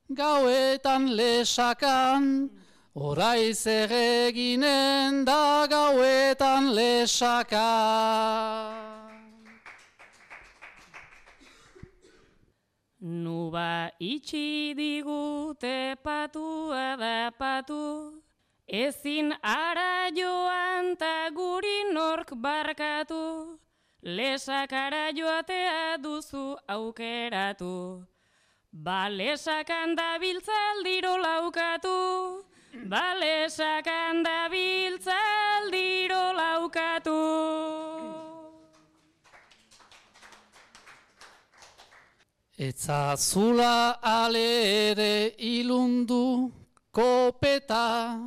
[0.09, 2.49] gauetan lesakan,
[2.95, 7.69] Horai zer eginen da gauetan lesaka.
[12.99, 18.21] Nuba itxi digute patua da patu,
[18.67, 23.59] ezin ara joan ta guri nork barkatu,
[24.03, 28.03] lesakara joatea duzu aukeratu.
[28.73, 32.43] Ba lesakan da biltzaldiro laukatu,
[32.73, 37.19] Balesakan da biltzaldiro laukatu.
[42.57, 46.51] Etza zula ale ere ilundu
[46.91, 48.19] kopeta,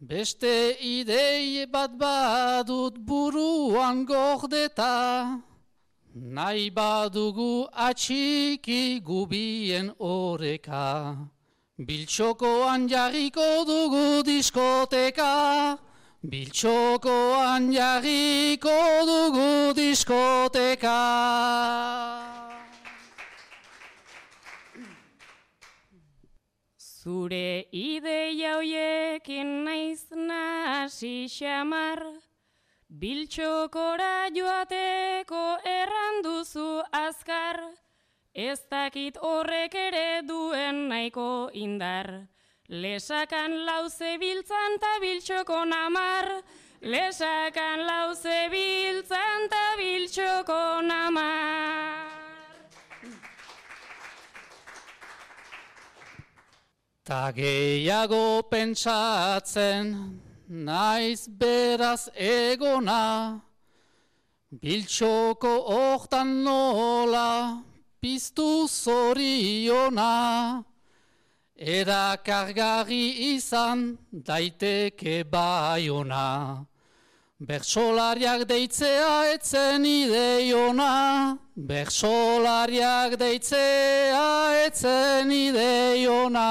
[0.00, 5.38] beste idei bat badut buruan gordeta,
[6.14, 11.37] nahi badugu atxiki gubien oreka.
[11.78, 15.78] Biltxokoan jarriko dugu diskoteka,
[16.26, 18.74] Biltxokoan jarriko
[19.06, 20.98] dugu diskoteka.
[26.82, 32.02] Zure ideia hoiekin naiz nasi xamar,
[32.90, 37.62] Biltxokora joateko erranduzu azkar,
[38.38, 42.06] Ez dakit horrek ere duen nahiko indar.
[42.70, 46.44] Lesakan lauze biltzan ta biltxoko namar.
[46.80, 52.06] Lesakan lauze biltzan ta biltxoko namar.
[57.02, 63.40] Ta gehiago pentsatzen, naiz beraz egona,
[64.62, 67.64] biltxoko hortan nola,
[68.00, 70.64] piztu zoriona,
[71.58, 76.66] erakargarri izan daiteke baiona.
[77.38, 86.48] Bersolariak deitzea etzen ideiona, Bersolariak deitzea etzen ideiona.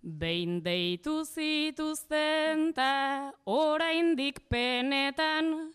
[0.00, 5.74] Behin deitu zituzten ta oraindik penetan,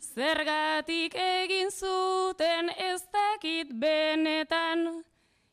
[0.00, 5.04] Zergatik egin zuten ez dakit benetan,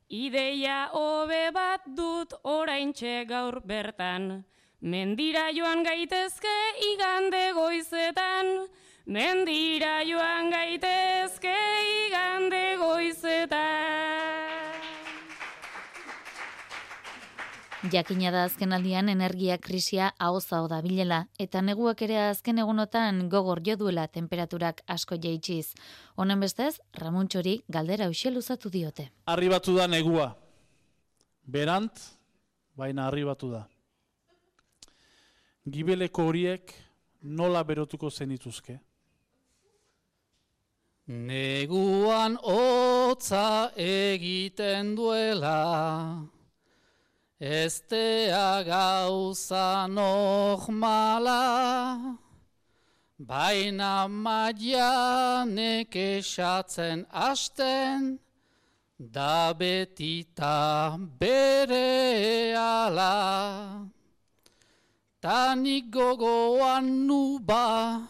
[0.08, 4.46] Ideia hobe bat dut oraintxe gaur bertan,
[4.80, 6.56] Mendira joan gaitezke
[6.94, 8.54] igande goizetan,
[9.06, 11.58] Mendira joan gaitezke
[12.08, 14.17] igande goizetan.
[17.84, 23.62] Jakina da azken aldian energia krisia ahoza da bilela, eta neguak ere azken egunotan gogor
[23.64, 25.76] jo duela temperaturak asko jaitsiz.
[26.16, 29.12] Honen bestez, Ramuntxori galdera uxel luzatu diote.
[29.26, 30.36] Arribatu da negua.
[31.46, 31.94] Berant,
[32.76, 33.68] baina arribatu da.
[35.68, 36.74] gibeleko horiek
[37.22, 38.80] nola berotuko zenituzke?
[41.08, 45.58] Neguan hotza egiten duela,
[47.40, 51.38] Estea gauza normala,
[53.20, 58.18] baina maianek esatzen asten,
[58.98, 63.86] da betita bere ala.
[65.22, 68.02] Tanik gogoan nuba,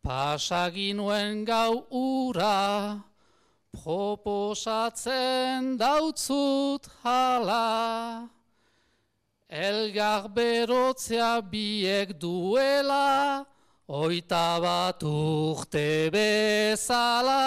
[0.00, 3.02] pasaginuen gau ura,
[3.72, 8.33] proposatzen dautzut hala.
[9.54, 13.46] Elgar berotzea biek duela,
[13.86, 17.44] oita bat urte bezala.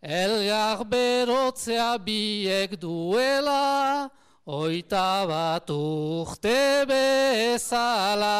[0.00, 4.08] Elgar berotzea biek duela,
[4.46, 8.38] oita bat urte bezala.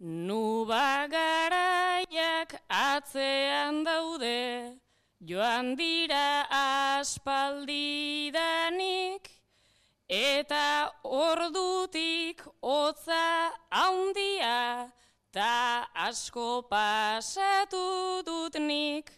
[0.00, 4.17] Nuba garaiak atzean daude,
[5.28, 9.28] joan dira aspaldidanik,
[10.08, 14.90] eta ordutik hotza haundia,
[15.30, 19.10] ta asko pasatu dut nik.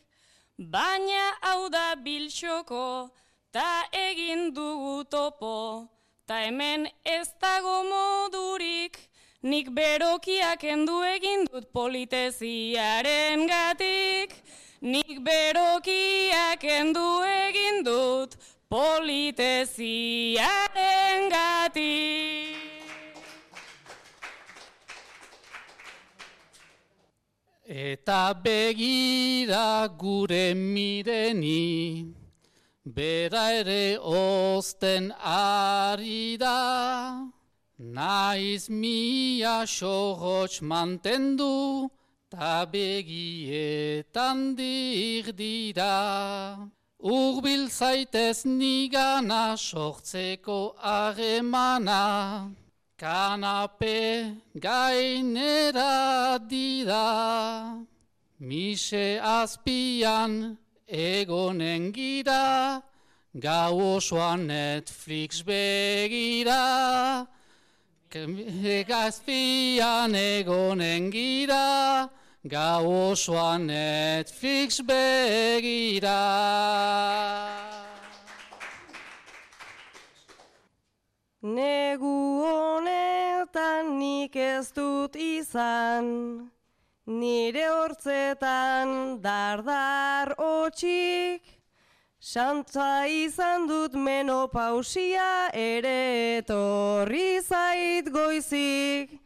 [0.59, 3.11] Baina hau da bilxoko,
[3.53, 5.89] ta egin dugu topo,
[6.27, 8.99] ta hemen ez dago modurik,
[9.43, 14.35] nik berokiak endu egin dut politeziaren gatik.
[14.81, 18.33] Nik berokiak endu egin dut
[18.71, 22.57] politeziaren gati.
[27.69, 32.15] Eta begira gure mireni,
[32.85, 37.29] bera ere osten ari da.
[37.79, 41.91] Naiz mia sohots mantendu,
[42.31, 46.71] ta begietan dir dira.
[47.03, 52.51] Urbil zaitez nigana sortzeko aremana,
[52.99, 57.85] kanape gainera dira.
[58.39, 60.57] Mise azpian
[60.87, 62.83] egonen gira,
[63.35, 67.27] gau osoan Netflix begira.
[68.11, 72.11] Gazpian egonen gira,
[72.45, 76.21] gau osoan Netflix begira.
[81.43, 86.51] Negu honetan nik ez dut izan,
[87.07, 91.61] nire hortzetan dardar otxik,
[92.21, 99.17] Santza izan dut menopausia ere etorri zait goizik.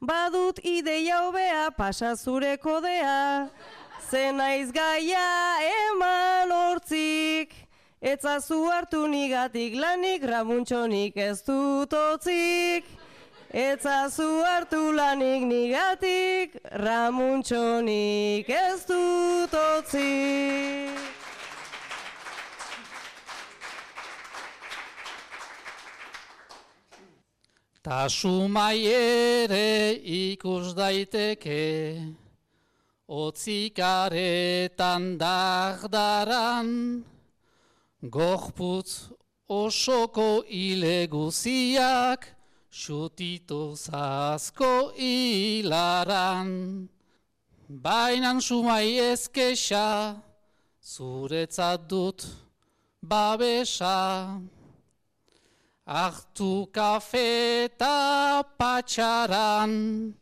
[0.00, 3.50] Badut ideia hobea pasa zure kodea,
[4.10, 7.52] zenaiz gaia eman hortzik.
[8.00, 12.88] Etzazu hartu nigatik lanik ramuntxonik ez dut otzik.
[13.52, 21.19] Etzazu hartu lanik nigatik ramuntxonik ez dut otzik.
[27.90, 31.98] Ta sumai ere ikus daiteke,
[33.10, 37.02] otzikaretan dagdaran,
[38.14, 39.10] gorputz
[39.48, 42.30] osoko ile guziak,
[42.70, 46.48] xutitu zazko hilaran.
[47.66, 50.14] Bainan sumai ezkesa,
[50.78, 52.22] zuretzat dut
[53.02, 54.38] babesa.
[55.90, 60.14] Artu kafe eta patxaran,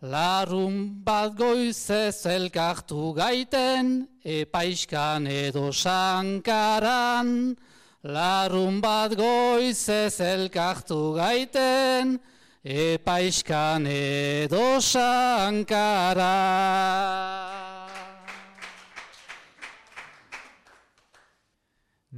[0.00, 7.56] larun bat goizez elkartu gaiten, epaiskan edo sankaran.
[8.04, 12.20] Larun bat goizez elkartu gaiten,
[12.62, 16.22] epaiskan edo sankaran.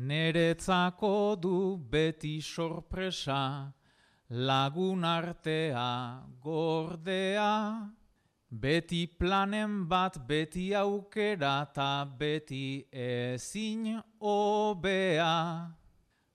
[0.04, 3.72] Neretzako du beti sorpresa,
[4.28, 7.88] lagun artea gordea,
[8.50, 15.72] beti planen bat beti aukera ta beti ezin obea.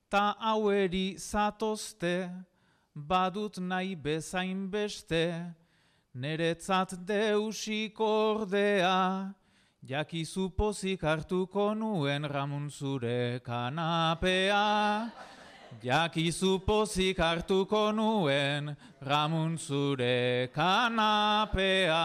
[0.09, 2.30] Ta haueri zatozte,
[2.95, 5.26] badut nahi bezain beste,
[6.15, 9.36] neretzat deusik ordea,
[9.88, 15.10] Jakizu pozik hartuko nuen ramun zure kanapea.
[15.82, 22.04] Jakizu pozik hartuko nuen ramun zure kanapea.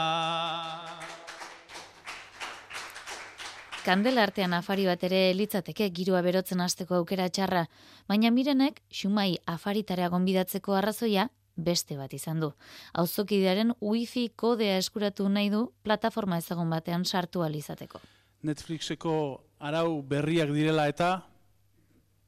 [3.84, 7.66] Kandela artean afari bat ere litzateke girua berotzen hasteko aukera txarra,
[8.08, 12.50] baina mirenek xumai afaritara gonbidatzeko arrazoia beste bat izan du.
[12.94, 18.00] Auzokidearen wifi kodea eskuratu nahi du plataforma ezagun batean sartu alizateko.
[18.42, 19.14] Netflixeko
[19.58, 21.12] arau berriak direla eta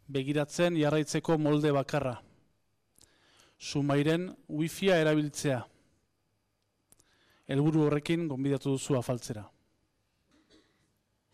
[0.08, 2.20] begiratzen jarraitzeko molde bakarra.
[3.58, 5.64] Sumairen wifia erabiltzea.
[7.46, 9.46] Helburu horrekin gonbidatu duzu afaltzera.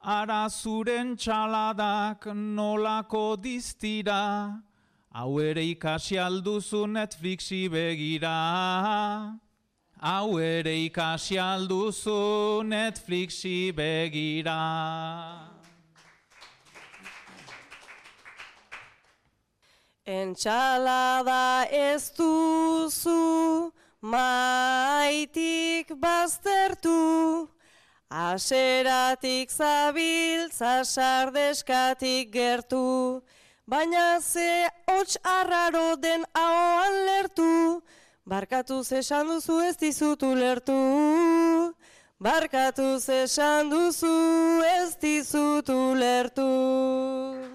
[0.02, 4.64] Ara zuren txaladak nolako diztira,
[5.12, 9.36] hau ere ikasi alduzu Netflixi begira.
[10.00, 15.57] Hau ere ikasi alduzu Netflixi begira.
[20.08, 27.50] Entxalada ez duzu maitik baztertu,
[28.08, 33.20] aseratik zabiltza sardeskatik gertu,
[33.68, 37.84] baina ze hots arraro den ahoan lertu,
[38.24, 41.76] barkatu esan duzu ez dizutu lertu.
[42.18, 47.47] Barkatu esan duzu ez dizutu lertu.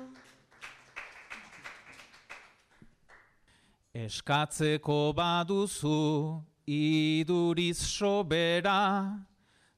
[3.95, 9.21] Eskatzeko baduzu iduriz sobera,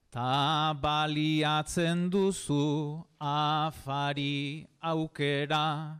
[0.08, 5.98] ta baliatzen duzu afari aukera.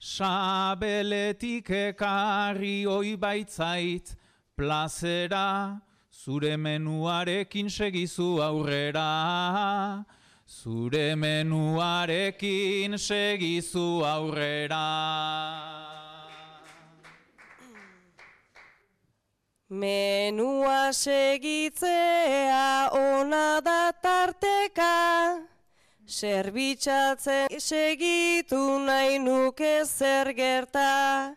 [0.00, 4.16] Sabeletik ekarri oi baitzait
[4.58, 5.80] plazera,
[6.10, 10.04] zure menuarekin segizu aurrera.
[10.48, 15.95] Zure menuarekin segizu aurrera.
[19.68, 25.42] Menua segitzea ona da tarteka,
[26.06, 31.34] zerbitzatzen segitu nahi nuke zer gerta.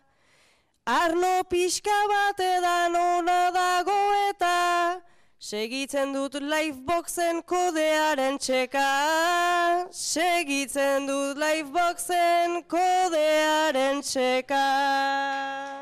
[0.86, 3.98] Arno pixka bat edan ona dago
[4.30, 5.02] eta,
[5.40, 9.90] segitzen dut liveboxen kodearen txeka.
[9.90, 15.79] Segitzen dut liveboxen kodearen txeka.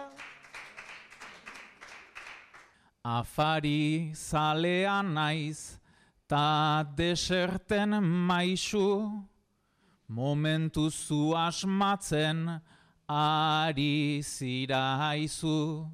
[3.09, 5.81] Afari zalea naiz,
[6.29, 9.25] ta deserten maisu,
[10.09, 12.61] momentu zu asmatzen
[13.09, 15.89] ari zira haizu.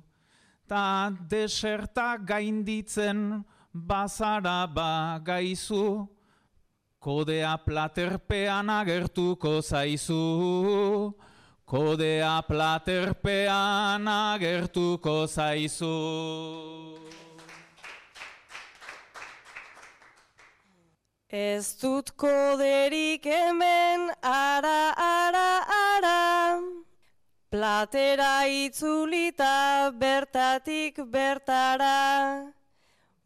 [0.67, 6.09] Ta deserta gainditzen bazara ba gaizu,
[6.99, 11.15] kodea platerpean agertuko zaizu.
[11.65, 17.04] Kodea platerpean agertuko zaizu.
[21.35, 26.61] Ez dut koderik hemen ara, ara, ara,
[27.51, 32.55] platera itzulita bertatik bertara.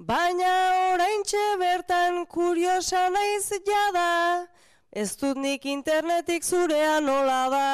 [0.01, 0.55] Baina
[0.89, 4.49] oraintxe bertan kuriosa naiz jada,
[4.91, 7.69] ez dut nik internetik zurea nola da.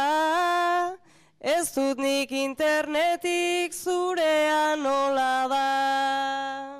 [1.38, 6.73] Ez dut nik internetik zurea nola da.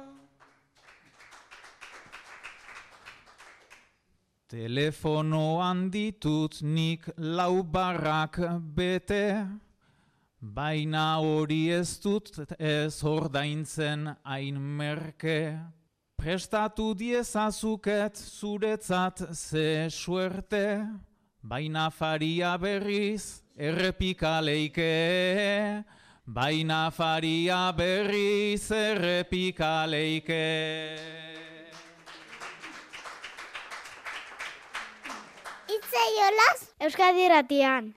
[4.55, 8.39] Telefonoan ditut nik lau barrak
[8.77, 9.43] bete,
[10.39, 15.59] baina hori ez dut ez ordaintzen hain merke.
[16.15, 20.87] Prestatu diezazuket zuretzat ze suerte,
[21.43, 25.83] baina faria berriz errepikaleike,
[26.27, 31.24] baina faria berriz errepikaleike.
[35.95, 37.95] Itze jolas Euskadi Ratian.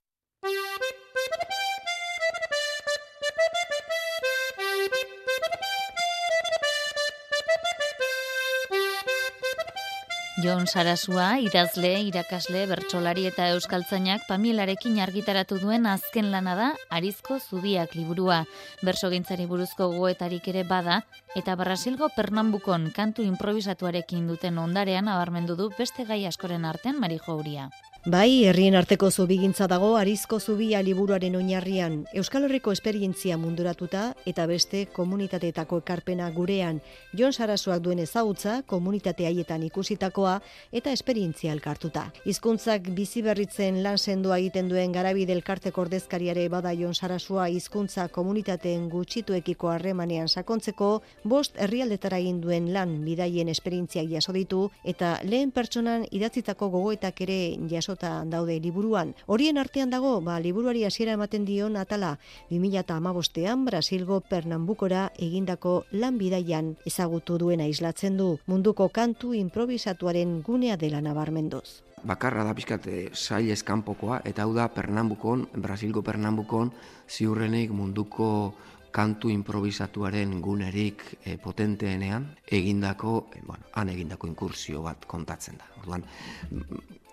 [10.38, 17.96] Jon Sarasua, idazle, irakasle, bertsolari eta euskaltzainak pamielarekin argitaratu duen azken lana da Arizko Zubiak
[17.98, 18.44] liburua.
[18.86, 21.00] Bersogintzari buruzko goetarik ere bada
[21.42, 27.72] eta Brasilgo Pernambukon kantu improvisatuarekin duten ondarean abarmendu du beste gai askoren artean Marijo Uria.
[28.08, 34.86] Bai, herrien arteko zubigintza dago Arizko Zubia liburuaren oinarrian, Euskal Herriko esperientzia munduratuta eta beste
[34.96, 36.80] komunitateetako ekarpena gurean,
[37.20, 40.38] Jon Sarasuak duen ezagutza, komunitate haietan ikusitakoa
[40.72, 42.06] eta esperientzia elkartuta.
[42.24, 48.88] Hizkuntzak bizi berritzen lan sendoa egiten duen garabide elkarteko ordezkariare bada Jon Sarasua hizkuntza komunitateen
[48.88, 50.94] gutxituekiko harremanean sakontzeko,
[51.26, 57.42] bost herrialdetara egin duen lan bidaien esperientziak jaso ditu eta lehen pertsonan idatzitako gogoetak ere
[57.68, 59.16] jaso jasota daude liburuan.
[59.26, 62.20] Horien artean dago, ba, liburuari hasiera ematen dion atala
[62.50, 71.02] 2008an Brasilgo Pernambukora egindako lan bidaian ezagutu duena islatzen du munduko kantu improvisatuaren gunea dela
[71.02, 71.84] nabarmenduz.
[72.04, 76.72] Bakarra da pizkate sail eskanpokoa eta hau da Pernambukon, Brasilgo Pernambukon
[77.10, 78.54] ziurrenik munduko
[78.92, 85.68] kantu improvisatuaren gunerik e, potenteenean egindako, e, bueno, han egindako inkursio bat kontatzen da.
[85.82, 86.06] Orduan,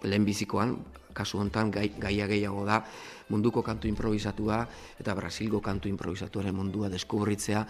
[0.04, 0.76] lehenbizikoan,
[1.14, 2.82] kasu hontan gai, gaia gehiago da
[3.30, 4.64] munduko kantu improvisatua
[5.00, 7.64] eta Brasilgo kantu improvisatuaren mundua deskubritzea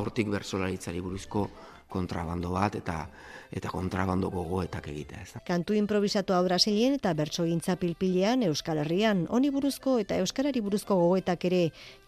[0.00, 1.46] aurtik bersolaritzari buruzko
[1.88, 3.08] kontrabando bat eta
[3.50, 5.22] eta kontrabando gogoetak egitea.
[5.22, 11.44] Ez Kantu improvisatua Brasilien eta bertsogintza pilpilean Euskal Herrian honi buruzko eta euskarari buruzko gogoetak
[11.48, 11.62] ere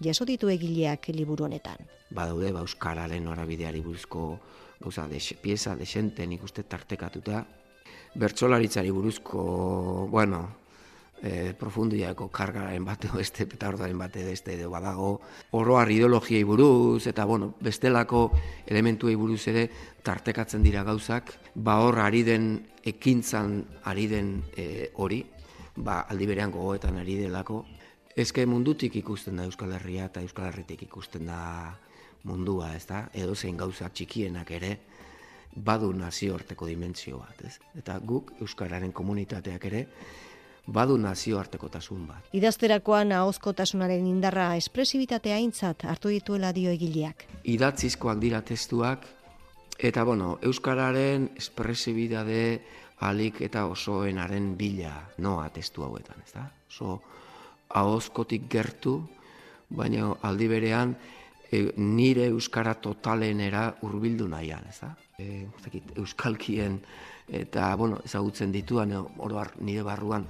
[0.04, 1.80] jaso ditu egileak liburu honetan.
[2.10, 4.38] Badaude ba euskararen norabideari buruzko
[4.80, 7.46] gauza de pieza de xente ikuste tartekatuta
[8.14, 10.59] bertsolaritzari buruzko, bueno,
[11.22, 15.20] e, profundiako kargaren bate beste petardaren bate beste edo badago
[15.56, 18.30] oroar ideologiei buruz eta bueno, bestelako
[18.66, 19.68] elementuei buruz ere
[20.02, 22.54] tartekatzen dira gauzak, ba hor ari den
[22.84, 25.24] ekintzan ari den e, hori,
[25.76, 27.64] ba aldi berean gogoetan ari delako.
[28.16, 31.76] Ezke mundutik ikusten da Euskal Herria eta Euskal Herritik ikusten da
[32.24, 33.04] mundua, ez da?
[33.14, 34.72] Edo zein gauza txikienak ere,
[35.54, 37.54] badu nazioarteko dimentsio bat, ez?
[37.78, 39.84] Eta guk euskararen komunitateak ere
[40.72, 42.28] badu nazioartekotasun bat.
[42.36, 47.26] Idazterakoan ahozkotasunaren indarra espresibitatea aintzat hartu dituela dio egileak.
[47.44, 49.06] Idatzizkoak dira testuak
[49.78, 52.42] eta bueno, euskararen espresibitate
[53.06, 56.44] alik eta osoenaren bila noa testu hauetan, ezta?
[56.68, 57.00] So
[57.74, 59.00] ahozkotik gertu,
[59.70, 60.94] baina aldi berean
[61.50, 64.92] e, nire euskara totalenera hurbildu nahian, ez da?
[65.18, 65.46] E,
[65.96, 66.80] euskalkien
[67.30, 70.26] eta, bueno, ezagutzen dituan, oro nire barruan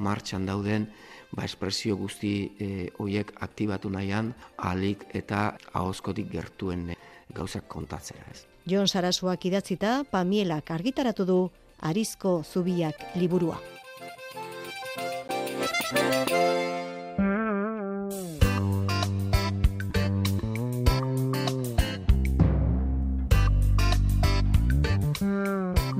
[0.00, 0.88] martxan dauden,
[1.36, 6.88] ba, espresio guzti e, hoiek aktibatu nahian, alik eta ahozkotik gertuen
[7.34, 8.46] gauzak kontatzea, ez?
[8.66, 11.40] Jon Sarasuak idatzita, Pamielak argitaratu du
[11.80, 13.60] Arizko Zubiak liburua.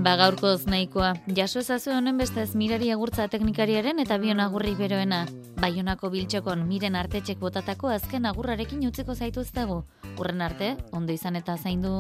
[0.01, 5.19] Ba gaurkoz nahikoa, jaso ezazu honen beste ez mirari agurtza teknikariaren eta bion agurri beroena.
[5.61, 9.77] Baionako biltxokon miren artetxek botatako azken agurrarekin utziko zaituztegu.
[10.17, 11.93] Urren arte, ondo izan eta zaindu.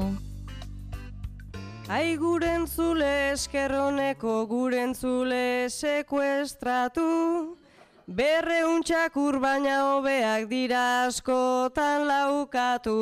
[1.92, 7.06] Ai guren zule eskerroneko guren zule sekuestratu,
[8.08, 12.98] berreuntxak urbaina hobeak dira askotan laukatu.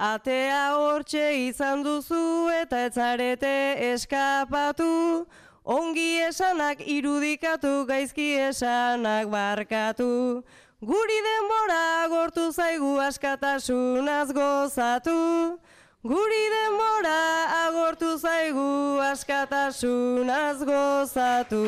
[0.00, 5.24] Atea hortxe izan duzu eta etzarete eskapatu,
[5.64, 10.42] ongi esanak irudikatu gaizki esanak barkatu.
[10.82, 15.58] Guri denbora gortu zaigu askatasunaz gozatu,
[16.02, 17.20] guri denbora
[17.62, 21.62] agortu zaigu askatasunaz gozatu.